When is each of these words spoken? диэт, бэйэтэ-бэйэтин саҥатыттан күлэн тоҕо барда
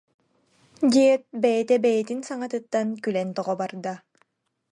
диэт, 0.93 1.23
бэйэтэ-бэйэтин 1.41 2.19
саҥатыттан 2.29 2.87
күлэн 3.03 3.29
тоҕо 3.37 3.53
барда 3.61 3.93